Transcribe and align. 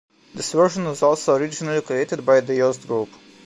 This 0.33 0.53
version 0.53 0.85
was 0.85 1.03
also 1.03 1.35
originally 1.35 1.79
created 1.83 2.25
by 2.25 2.39
the 2.39 2.55
Yost 2.55 2.87
Group. 2.87 3.09